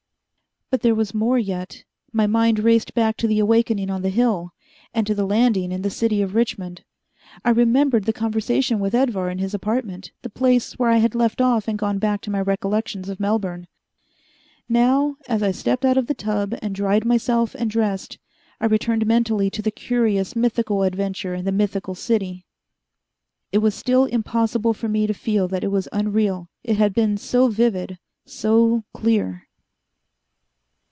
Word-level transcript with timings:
But 0.73 0.83
there 0.83 0.95
was 0.95 1.13
more 1.13 1.37
yet. 1.37 1.83
My 2.13 2.27
mind 2.27 2.57
raced 2.59 2.93
back 2.93 3.17
to 3.17 3.27
the 3.27 3.39
awakening 3.39 3.89
on 3.89 4.03
the 4.03 4.09
hill, 4.09 4.53
and 4.93 5.05
to 5.05 5.13
the 5.13 5.25
landing 5.25 5.69
in 5.69 5.81
the 5.81 5.89
city 5.89 6.21
of 6.21 6.33
Richmond. 6.33 6.85
I 7.43 7.49
remembered 7.49 8.05
the 8.05 8.13
conversation 8.13 8.79
with 8.79 8.95
Edvar 8.95 9.29
in 9.29 9.39
his 9.39 9.53
apartment, 9.53 10.13
the 10.21 10.29
place 10.29 10.79
where 10.79 10.89
I 10.89 10.95
had 10.99 11.13
left 11.13 11.41
off 11.41 11.67
and 11.67 11.77
gone 11.77 11.99
back 11.99 12.21
to 12.21 12.31
my 12.31 12.39
recollections 12.39 13.09
of 13.09 13.19
Melbourne. 13.19 13.67
Now, 14.69 15.17
as 15.27 15.43
I 15.43 15.51
stepped 15.51 15.83
out 15.83 15.97
of 15.97 16.07
the 16.07 16.13
tub 16.13 16.55
and 16.61 16.73
dried 16.73 17.03
myself 17.03 17.53
and 17.53 17.69
dressed, 17.69 18.17
I 18.61 18.65
returned 18.67 19.05
mentally 19.05 19.49
to 19.49 19.61
the 19.61 19.71
curious, 19.71 20.37
mythical 20.37 20.83
adventure 20.83 21.33
in 21.33 21.43
the 21.43 21.51
mythical 21.51 21.95
city. 21.95 22.45
It 23.51 23.57
was 23.57 23.75
still 23.75 24.05
impossible 24.05 24.73
for 24.73 24.87
me 24.87 25.05
to 25.05 25.13
feel 25.13 25.49
that 25.49 25.65
it 25.65 25.69
was 25.71 25.89
unreal, 25.91 26.47
it 26.63 26.77
had 26.77 26.93
been 26.93 27.17
so 27.17 27.49
vivid, 27.49 27.99
so 28.25 28.85
clear. 28.93 29.49